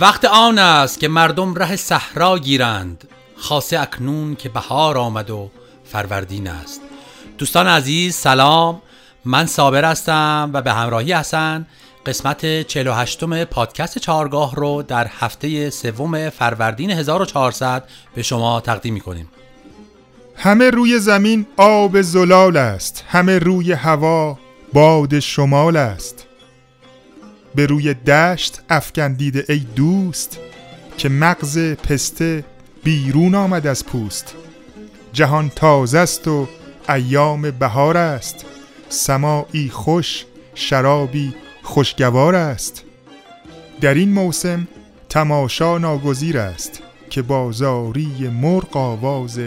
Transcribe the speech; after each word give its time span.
وقت 0.00 0.24
آن 0.24 0.58
است 0.58 1.00
که 1.00 1.08
مردم 1.08 1.54
ره 1.54 1.76
صحرا 1.76 2.38
گیرند. 2.38 3.08
خاصه 3.36 3.80
اکنون 3.80 4.36
که 4.36 4.48
بهار 4.48 4.98
آمد 4.98 5.30
و 5.30 5.50
فروردین 5.84 6.48
است. 6.48 6.80
دوستان 7.38 7.66
عزیز 7.66 8.14
سلام. 8.14 8.82
من 9.24 9.46
صابر 9.46 9.84
هستم 9.84 10.50
و 10.52 10.62
به 10.62 10.72
همراهی 10.72 11.12
حسن 11.12 11.66
قسمت 12.06 12.62
48 12.62 13.24
م 13.24 13.44
پادکست 13.44 13.98
چهارگاه 13.98 14.54
رو 14.54 14.82
در 14.82 15.06
هفته 15.20 15.70
سوم 15.70 16.30
فروردین 16.30 16.90
1400 16.90 17.84
به 18.14 18.22
شما 18.22 18.60
تقدیم 18.60 18.94
می‌کنیم. 18.94 19.28
همه 20.36 20.70
روی 20.70 20.98
زمین 20.98 21.46
آب 21.56 22.00
زلال 22.00 22.56
است. 22.56 23.04
همه 23.08 23.38
روی 23.38 23.72
هوا 23.72 24.38
باد 24.72 25.18
شمال 25.18 25.76
است. 25.76 26.26
به 27.54 27.66
روی 27.66 27.94
دشت 27.94 28.60
افکندیده 28.70 29.44
ای 29.48 29.58
دوست 29.76 30.38
که 30.98 31.08
مغز 31.08 31.58
پسته 31.58 32.44
بیرون 32.84 33.34
آمد 33.34 33.66
از 33.66 33.86
پوست. 33.86 34.34
جهان 35.12 35.48
تازه 35.56 35.98
است 35.98 36.28
و 36.28 36.48
ایام 36.88 37.50
بهار 37.50 37.96
است 37.96 38.44
سماعی 38.88 39.68
خوش 39.68 40.24
شرابی 40.54 41.34
خوشگوار 41.62 42.34
است 42.34 42.84
در 43.80 43.94
این 43.94 44.12
موسم 44.12 44.68
تماشا 45.08 45.78
ناگزیر 45.78 46.38
است 46.38 46.82
که 47.10 47.22
بازاری 47.22 48.28
مرغ 48.28 48.76
آواز 48.76 49.40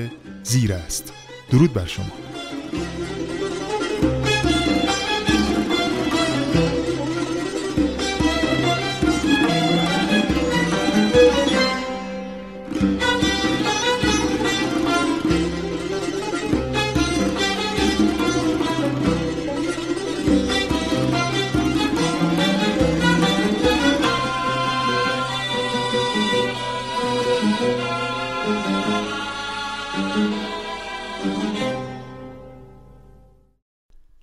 زیر 0.43 0.73
است 0.73 1.13
درود 1.51 1.73
بر 1.73 1.85
شما. 1.85 2.05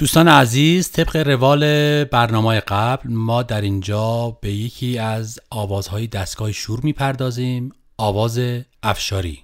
دوستان 0.01 0.29
عزیز 0.29 0.93
طبق 0.93 1.17
روال 1.17 2.05
برنامه 2.05 2.61
قبل 2.61 3.11
ما 3.11 3.43
در 3.43 3.61
اینجا 3.61 4.39
به 4.41 4.53
یکی 4.53 4.99
از 4.99 5.39
آوازهای 5.51 6.07
دستگاه 6.07 6.53
شور 6.53 6.81
می‌پردازیم. 6.83 7.73
آواز 7.99 8.41
افشاری. 8.83 9.39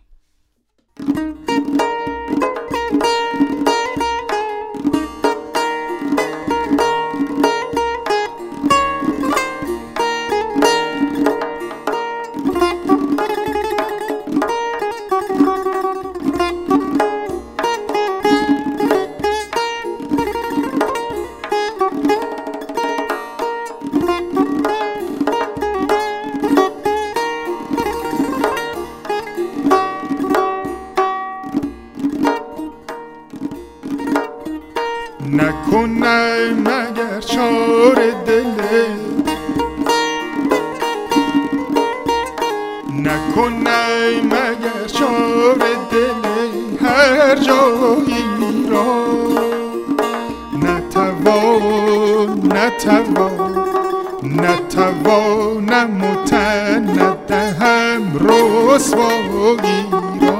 نتوان 52.67 53.65
نتوان 54.23 55.71
نتوانم 55.71 56.01
و 56.03 56.25
تن 56.25 56.83
ندهم 56.99 58.03
رسوایی 58.15 59.85
را 60.21 60.39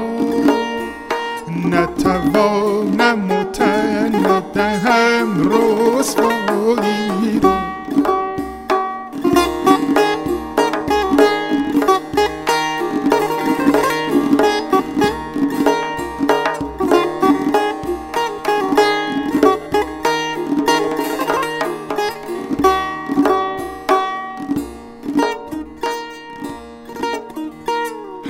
نتوانم 1.69 3.31
و 3.31 3.43
تن 3.43 4.11
ندهم 4.15 5.51
رسوایی 5.51 7.39
را 7.43 7.56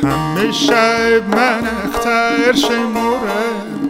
همه 0.08 0.52
شب 0.52 1.36
من 1.36 1.64
اختر 1.86 2.54
شمرم 2.56 3.90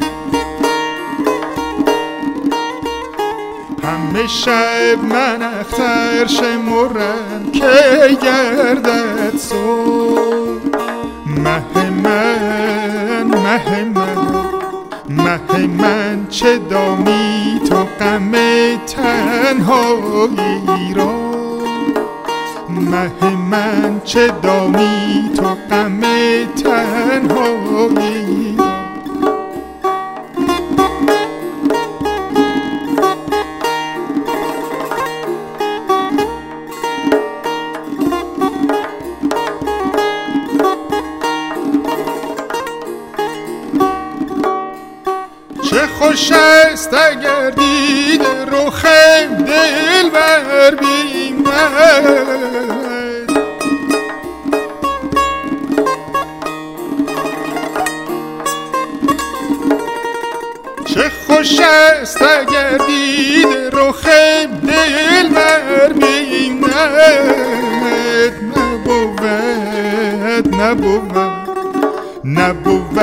همه 3.83 4.27
شب 4.27 5.03
من 5.03 5.41
اختر 5.59 6.27
شمرم 6.27 7.51
که 7.53 8.17
گردد 8.21 9.37
صبح 9.37 10.79
مه 11.25 11.89
من 11.89 13.23
مه 13.23 13.83
من. 13.83 14.17
مه 15.09 15.67
من 15.67 16.27
چه 16.29 16.57
دامی 16.57 17.61
تو 17.69 17.75
غم 17.75 18.31
تنهایی 18.87 20.33
را 20.95 21.26
مه 22.91 23.35
من 23.35 24.01
چه 24.05 24.27
دامی 24.27 25.31
تو 25.37 25.57
غم 25.69 26.01
تنهایی؟ 26.63 28.57
چه 45.69 45.87
خوش 45.87 46.31
است 46.31 46.93
اگر 46.93 47.49
دید 47.49 48.21
رخ 48.51 48.85
دل 49.45 50.09
بر 50.09 50.75
بیند 50.75 51.26
چه 60.85 61.11
خوش 61.27 61.59
است 61.59 62.21
اگر 62.21 62.77
دید 62.77 63.47
رخ 63.73 64.05
دل 64.67 65.29
بر 65.29 65.93
بیند 65.93 66.65
نبود 68.57 69.21
نبود 70.55 71.17
نبود 72.25 72.99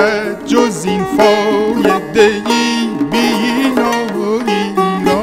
جز 0.46 0.85
این 0.85 1.05
فایده 1.05 2.43
ای 2.46 2.88
بینایی 3.11 4.75
را. 5.06 5.23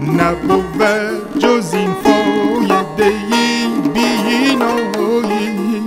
نبود 0.00 1.17
جز 1.38 1.74
این 1.74 1.94
فایده 1.94 3.04
ای 3.04 3.68
بینایی 3.94 5.82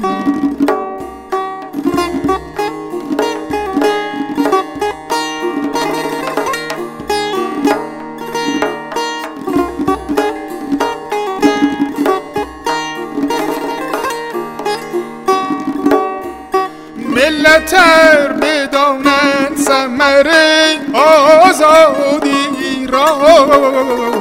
ملت 17.15 17.75
بدانند 18.41 19.57
ثمر 19.57 20.29
آزادی 21.43 22.87
را. 22.87 24.20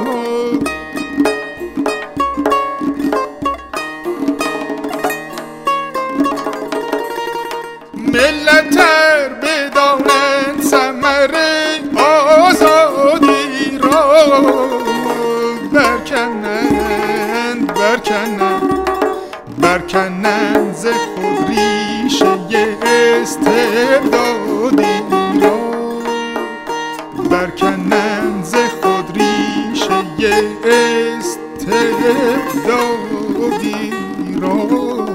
برکنند 15.73 17.73
برکنند 17.73 18.71
برکنند 19.61 20.73
ز 20.73 20.87
خود 20.87 21.49
ریشه 21.49 22.25
استبدادی 23.21 24.85
را. 25.41 25.59
برکنند 27.29 28.43
ز 28.43 28.55
خود 28.55 29.17
ریشه 29.17 30.03
استبدادی 31.13 32.21
را. 34.41 35.10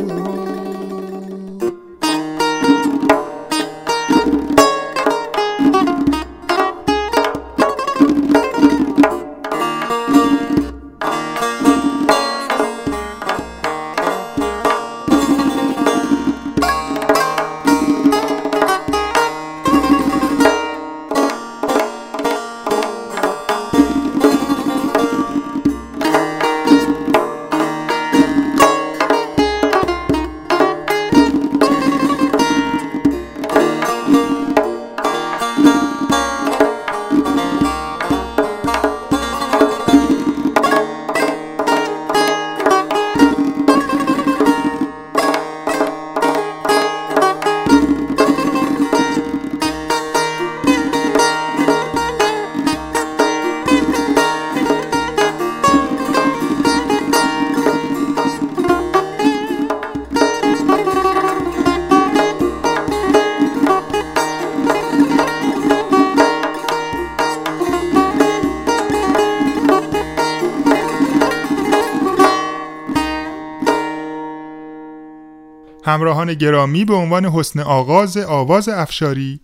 همراهان 75.87 76.35
گرامی 76.35 76.85
به 76.85 76.95
عنوان 76.95 77.27
حسن 77.27 77.61
آغاز 77.61 78.17
آواز 78.17 78.69
افشاری 78.69 79.41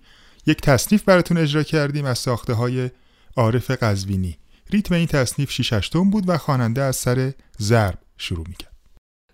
یک 0.46 0.60
تصنیف 0.60 1.02
براتون 1.02 1.38
اجرا 1.38 1.62
کردیم 1.62 2.04
از 2.04 2.18
ساخته 2.18 2.52
های 2.52 2.90
عارف 3.36 3.70
قزوینی. 3.70 4.38
ریتم 4.70 4.94
این 4.94 5.06
تصنیف 5.06 5.50
6 5.50 5.72
هشتم 5.72 6.10
بود 6.10 6.28
و 6.28 6.38
خواننده 6.38 6.82
از 6.82 6.96
سر 6.96 7.32
ضرب 7.60 7.98
شروع 8.18 8.44
می‌کرد. 8.48 8.72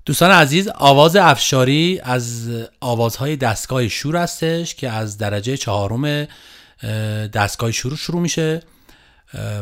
دوستان 0.04 0.30
عزیز 0.30 0.68
آواز 0.68 1.16
افشاری 1.16 2.00
از 2.02 2.50
آوازهای 2.80 3.36
دستگاه 3.36 3.88
شور 3.88 4.16
هستش 4.16 4.74
که 4.74 4.90
از 4.90 5.18
درجه 5.18 5.56
چهارم 5.56 6.26
دستگاه 7.32 7.70
شروع 7.70 7.96
شروع 7.96 8.20
میشه. 8.20 8.62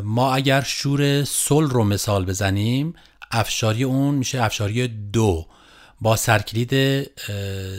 ما 0.03 0.35
اگر 0.35 0.61
شور 0.61 1.25
سل 1.25 1.63
رو 1.63 1.85
مثال 1.85 2.25
بزنیم 2.25 2.95
افشاری 3.31 3.85
اون 3.85 4.15
میشه 4.15 4.43
افشاری 4.43 4.89
دو. 4.89 5.47
با 6.01 6.17
سرکلید 6.17 7.03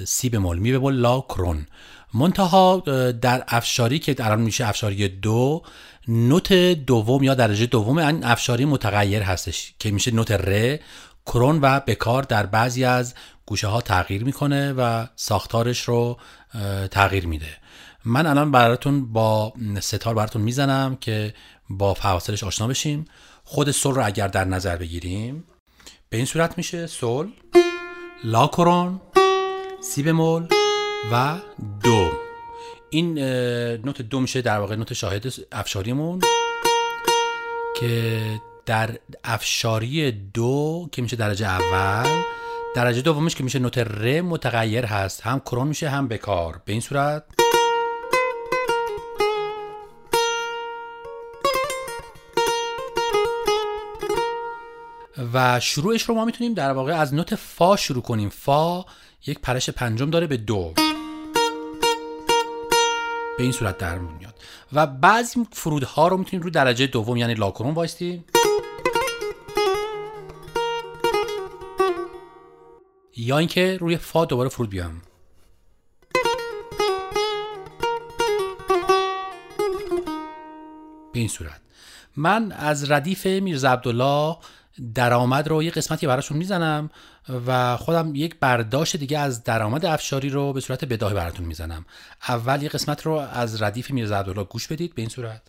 سی 0.06 0.30
بمول 0.30 0.58
می 0.58 0.72
لا 0.92 1.22
کرون 1.22 1.68
منتها 2.14 2.84
در 3.22 3.44
افشاری 3.48 4.00
که 4.00 4.16
الان 4.20 4.42
میشه 4.42 4.68
افشاری 4.68 5.08
دو 5.08 5.64
نوت 6.08 6.54
دوم 6.74 7.24
یا 7.24 7.34
درجه 7.34 7.66
دوم 7.66 7.98
این 7.98 8.24
افشاری 8.24 8.66
متغیر 8.66 9.22
هستش 9.22 9.74
که 9.80 9.92
میشه 9.92 10.12
نوت 10.12 10.32
ر 10.32 10.80
کرون 11.26 11.60
و 11.62 11.80
بکار 11.80 12.24
در 12.24 12.46
بعضی 12.46 12.84
از 12.84 13.14
گوشه 13.46 13.68
ها 13.68 13.82
تغییر 13.82 14.24
می‌کنه 14.24 14.74
و 14.74 15.08
ساختارش 15.16 15.82
رو 15.82 16.18
تغییر 16.92 17.28
میده. 17.28 17.58
من 18.06 18.26
الان 18.26 18.52
براتون 18.52 19.14
با 19.14 19.54
ستار 19.80 20.14
براتون 20.14 20.42
می‌زنم 20.42 20.96
که 20.96 21.34
با 21.70 21.94
فواصلش 21.94 22.44
آشنا 22.44 22.68
بشیم. 22.68 23.06
خود 23.44 23.72
سول 23.72 23.96
رو 23.96 24.06
اگر 24.06 24.28
در 24.28 24.46
نظر 24.46 24.76
بگیریم 24.76 25.44
به 26.10 26.18
این 26.18 26.26
صورت 26.26 26.58
میشه؟ 26.58 26.88
سول؟ 26.88 27.28
لا 28.24 28.48
کرون 28.48 29.02
سی 29.82 30.04
بمول 30.04 30.48
و 31.12 31.38
دو 31.84 32.10
این 32.90 33.20
نوت 33.86 34.02
دو 34.02 34.20
میشه 34.20 34.42
در 34.42 34.60
واقع 34.60 34.76
نوت 34.76 34.94
شاهد 34.94 35.34
افشاریمون 35.52 36.22
که 37.80 38.22
در 38.66 38.98
افشاری 39.24 40.12
دو 40.12 40.90
که 40.92 41.02
میشه 41.02 41.16
درجه 41.16 41.48
اول 41.48 42.22
درجه 42.76 43.02
دومش 43.02 43.36
که 43.36 43.44
میشه 43.44 43.60
نوت 43.60 43.78
ر 43.78 44.22
متغیر 44.22 44.86
هست. 44.86 45.22
هم 45.22 45.40
کرون 45.40 45.68
میشه 45.68 45.90
هم 45.90 46.08
بکار. 46.08 46.62
به 46.66 46.72
این 46.72 46.82
صورت 46.82 47.24
و 55.34 55.60
شروعش 55.60 56.04
رو 56.04 56.16
ما 56.16 56.26
می‌تونیم 56.26 56.54
در 56.54 56.72
واقع 56.72 56.94
از 56.94 57.14
نوت 57.14 57.36
فا 57.36 57.76
شروع 57.76 58.02
کنیم. 58.02 58.30
فا 58.30 58.86
یک 59.28 59.40
پرش 59.40 59.70
پنجم 59.70 60.10
داره 60.10 60.28
به 60.28 60.38
دو. 60.38 60.74
به 63.38 63.44
این 63.44 63.52
صورت 63.52 63.78
در 63.78 63.98
میاد. 63.98 64.36
و 64.74 64.88
بعضی 64.88 65.48
فرودها 65.52 66.08
رو 66.08 66.18
می‌تونیم 66.18 66.44
رو 66.44 66.50
درجه 66.50 66.88
دوم 66.88 67.18
یعنی 67.18 67.34
لاکرون 67.34 67.74
وایستیم. 67.74 68.26
یا 73.18 73.38
اینکه 73.38 73.78
روی 73.82 73.98
فا 73.98 74.26
دوباره 74.26 74.50
فرود 74.50 74.70
بیام. 74.70 75.02
به 81.14 81.20
این 81.20 81.28
صورت. 81.28 81.62
من 82.16 82.52
از 82.52 82.92
ردیف 82.92 83.26
میرزا 83.26 83.72
عبدالله 83.72 84.38
درآمد 84.96 85.48
رو 85.48 85.64
یه 85.64 85.72
قسمتی 85.72 86.08
براشون 86.08 86.38
می‌زنم 86.38 86.90
و 87.48 87.78
خودم 87.78 88.16
یک 88.16 88.36
برداشت 88.40 88.98
دیگه 88.98 89.20
از 89.20 89.44
درآمد 89.44 89.86
افشاری 89.86 90.30
رو 90.30 90.54
به 90.54 90.62
صورت 90.62 90.86
بداهی 90.86 91.16
براتون 91.16 91.46
می‌زنم. 91.46 91.86
اول 92.28 92.64
یه 92.64 92.70
قسمت 92.70 93.06
رو 93.06 93.12
از 93.14 93.62
ردیف 93.62 93.92
میرزا 93.92 94.18
عبدالله 94.20 94.44
گوش 94.44 94.68
بدید 94.68 94.96
به 94.96 95.02
این 95.02 95.10
صورت. 95.10 95.42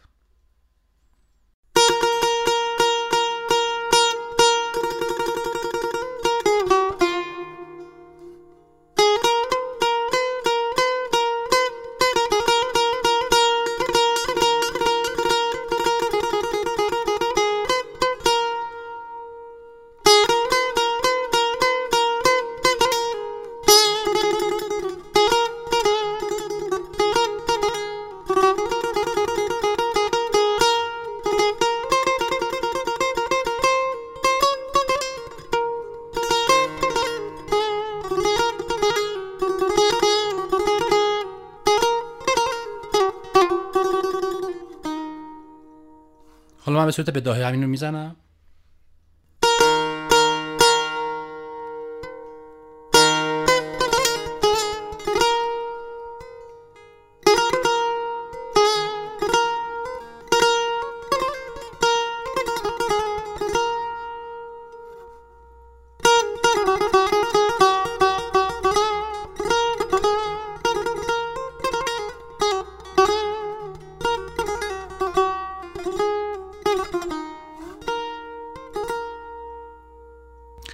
من 46.78 46.84
به 46.86 46.92
صورت 46.92 47.10
بداهه 47.10 47.46
همین 47.46 47.62
رو 47.62 47.68
می‌زنم. 47.68 48.16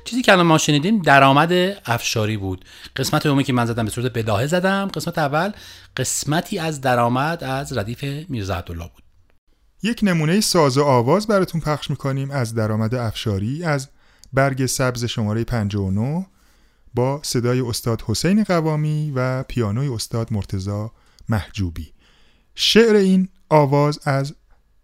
چیزی 0.04 0.22
که 0.22 0.32
الان 0.32 0.46
ما 0.46 0.58
شنیدیم 0.58 1.02
درآمد 1.02 1.52
افشاری 1.86 2.36
بود. 2.36 2.64
قسمت 2.96 3.22
دومی 3.24 3.44
که 3.44 3.52
من 3.52 3.66
زدم 3.66 3.84
به 3.84 3.90
صورت 3.90 4.12
بداهه 4.12 4.46
زدم. 4.46 4.88
قسمت 4.94 5.18
اول 5.18 5.52
قسمتی 5.96 6.58
از 6.58 6.80
درآمد 6.80 7.44
از 7.44 7.78
ردیف 7.78 8.04
میرزا 8.28 8.54
عبدالله 8.54 8.90
بود. 8.94 9.04
یک 9.82 10.00
نمونه 10.02 10.40
ساز 10.40 10.78
و 10.78 10.84
آواز 10.84 11.26
براتون 11.26 11.60
پخش 11.60 11.90
می‌کنیم 11.90 12.30
از 12.30 12.54
درآمد 12.54 12.94
افشاری 12.94 13.64
از 13.64 13.88
برگ 14.32 14.66
سبز 14.66 15.04
شماره 15.04 15.44
59 15.44 16.26
با 16.94 17.20
صدای 17.22 17.60
استاد 17.60 18.02
حسین 18.06 18.44
قوامی 18.44 19.12
و 19.14 19.42
پیانوی 19.42 19.88
استاد 19.88 20.32
مرتزا 20.32 20.92
محجوبی. 21.28 21.92
شعر 22.54 22.96
این 22.96 23.28
آواز 23.50 24.00
از 24.04 24.34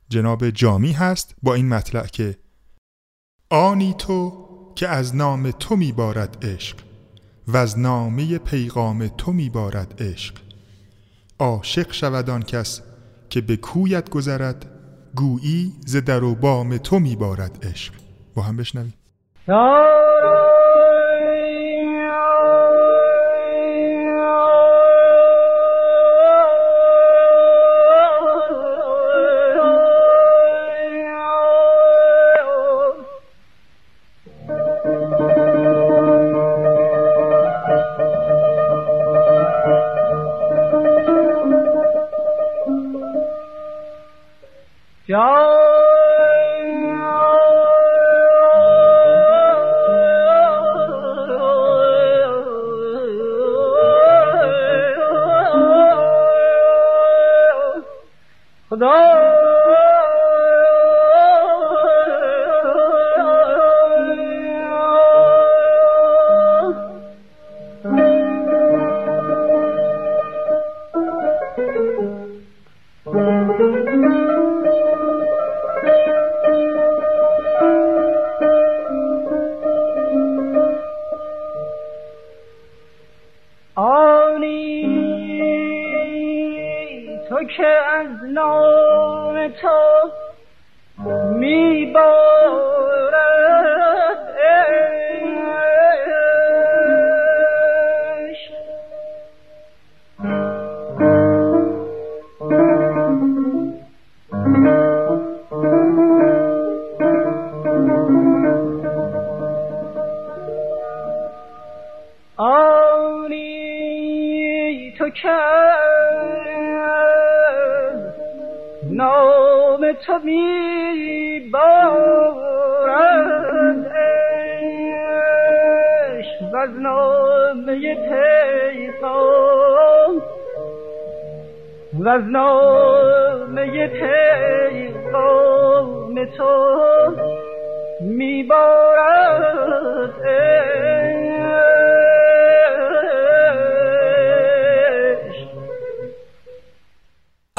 جناب 0.08 0.50
جامی 0.50 0.92
هست 0.92 1.34
با 1.42 1.54
این 1.54 1.68
مطلع 1.68 2.06
که 2.06 2.38
آنی 3.50 3.94
تو 3.98 4.49
که 4.80 4.88
از 4.88 5.16
نام 5.16 5.50
تو 5.50 5.76
میبارد 5.76 6.38
عشق 6.42 6.76
و 7.48 7.56
از 7.56 7.78
نامه 7.78 8.38
پیغام 8.38 9.08
تو 9.08 9.32
میبارد 9.32 10.02
عشق. 10.02 10.34
عاشق 11.38 11.92
شود 11.92 12.30
آن 12.30 12.42
کس 12.42 12.82
که 13.30 13.40
به 13.40 13.56
کویت 13.56 14.10
گذرد 14.10 14.66
گویی 15.14 15.72
ز 15.86 15.96
در 15.96 16.24
و 16.24 16.34
بام 16.34 16.76
تو 16.76 16.98
میبارد 16.98 17.66
عشق. 17.66 17.94
با 18.34 18.42
هم 18.42 18.56
بشنویم. 18.56 18.94
あ。 58.92 59.59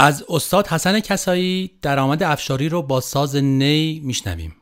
از 0.01 0.23
استاد 0.29 0.67
حسن 0.67 0.99
کسایی 0.99 1.71
درآمد 1.81 2.23
افشاری 2.23 2.69
رو 2.69 2.81
با 2.81 3.01
ساز 3.01 3.35
نی 3.35 4.01
میشنویم. 4.03 4.55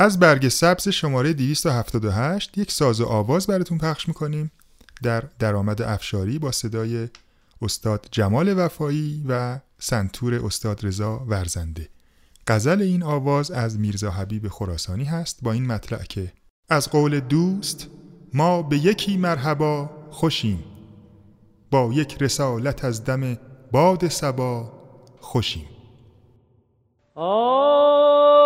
از 0.00 0.18
برگ 0.18 0.48
سبز 0.48 0.88
شماره 0.88 1.32
278 1.32 2.58
یک 2.58 2.72
ساز 2.72 3.00
آواز 3.00 3.46
براتون 3.46 3.78
پخش 3.78 4.08
می‌کنیم 4.08 4.50
در 5.02 5.24
درآمد 5.38 5.82
افشاری 5.82 6.38
با 6.38 6.52
صدای 6.52 7.08
استاد 7.62 8.08
جمال 8.10 8.58
وفایی 8.58 9.24
و 9.28 9.58
سنتور 9.78 10.34
استاد 10.46 10.86
رضا 10.86 11.24
ورزنده. 11.28 11.88
غزل 12.46 12.82
این 12.82 13.02
آواز 13.02 13.50
از 13.50 13.78
میرزا 13.78 14.10
حبیب 14.10 14.48
خراسانی 14.48 15.04
هست 15.04 15.38
با 15.42 15.52
این 15.52 15.66
مطلع 15.66 16.02
که 16.02 16.32
از 16.68 16.88
قول 16.88 17.20
دوست 17.20 17.86
ما 18.34 18.62
به 18.62 18.78
یکی 18.78 19.16
مرحبا 19.16 19.90
خوشیم 20.10 20.64
با 21.70 21.90
یک 21.92 22.16
رسالت 22.22 22.84
از 22.84 23.04
دم 23.04 23.38
باد 23.72 24.08
سبا 24.08 24.72
خوشیم. 25.20 25.66
از 27.16 28.37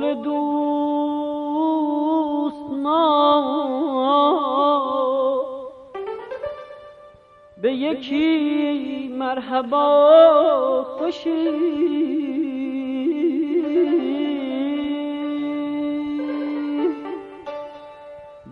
قول 0.00 0.14
دوست 0.14 1.60
ما 2.70 3.40
به 7.62 7.72
یکی 7.72 9.08
مرحبا 9.18 10.84
خوشی. 10.98 11.50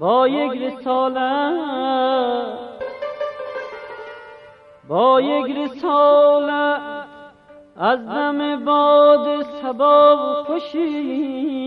با 0.00 0.28
یک 0.28 0.62
رساله 0.62 1.52
با 4.88 5.20
یک 5.20 5.56
رساله 5.56 6.87
از 7.80 8.06
دم 8.06 8.64
باد 8.64 9.42
سبا 9.62 10.16
خوشیم 10.46 11.57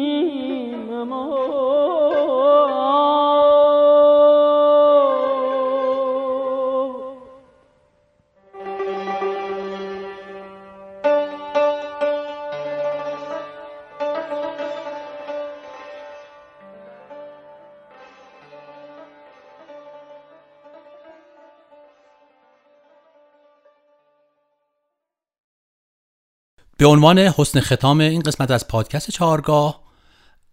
به 26.82 26.88
عنوان 26.88 27.20
حسن 27.20 27.60
ختام 27.60 28.00
این 28.00 28.22
قسمت 28.22 28.52
از 28.52 28.68
پادکست 28.68 29.12
چهارگاه 29.12 29.82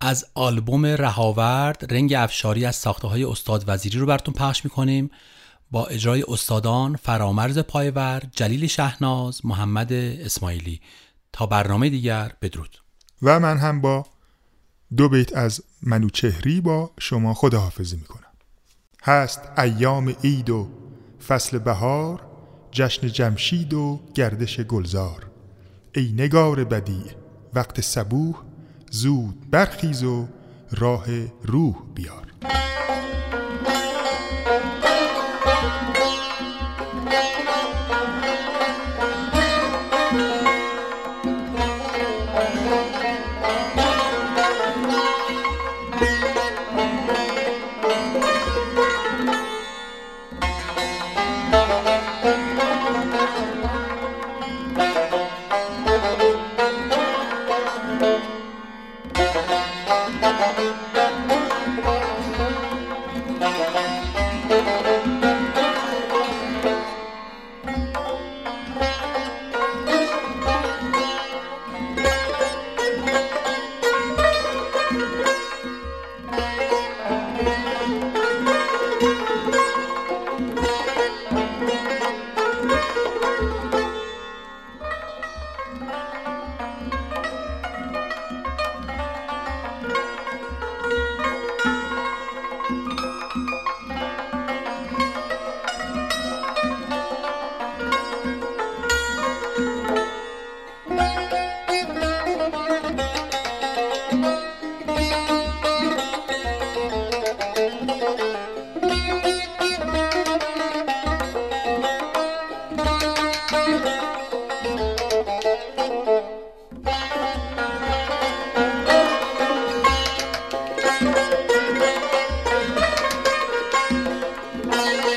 از 0.01 0.27
آلبوم 0.35 0.87
رهاورد 0.87 1.95
رنگ 1.95 2.15
افشاری 2.15 2.65
از 2.65 2.77
ساخته 2.77 3.09
های 3.09 3.25
استاد 3.25 3.65
وزیری 3.67 3.99
رو 3.99 4.07
براتون 4.07 4.35
پخش 4.35 4.65
می‌کنیم. 4.65 5.11
با 5.71 5.87
اجرای 5.87 6.25
استادان 6.29 6.97
فرامرز 6.97 7.59
پایور، 7.59 8.23
جلیل 8.33 8.67
شهناز، 8.67 9.47
محمد 9.47 9.93
اسماعیلی. 9.93 10.81
تا 11.33 11.47
برنامه 11.47 11.89
دیگر 11.89 12.33
بدرود. 12.43 12.79
و 13.23 13.41
من 13.41 13.59
هم 13.59 13.81
با 13.81 14.07
دو 14.97 15.09
بیت 15.09 15.37
از 15.37 15.63
منوچهری 15.83 16.61
با 16.61 16.91
شما 17.01 17.35
خداحافظی 17.35 17.97
می‌کنم. 17.97 18.33
هست 19.03 19.41
ایام 19.59 20.09
عید 20.25 20.51
و 20.51 20.69
فصل 21.29 21.59
بهار 21.59 22.27
جشن 22.73 23.09
جمشید 23.09 23.75
و 23.75 24.01
گردش 24.15 24.61
گلزار. 24.61 25.28
ای 25.99 26.13
نگار 26.13 26.65
بدی 26.65 27.05
وقت 27.55 27.81
صبوح 27.81 28.37
زود 28.91 29.51
برخیز 29.51 30.05
و 30.05 30.29
راه 30.71 31.07
روح 31.43 31.75
بیار. 31.95 32.28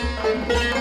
Música 0.01 0.80